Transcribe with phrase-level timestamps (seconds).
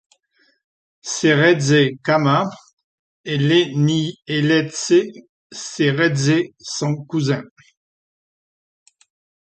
[1.03, 2.49] Seretse Khama
[3.23, 4.93] et Lenyeletse
[5.51, 7.43] Seretse sont cousins.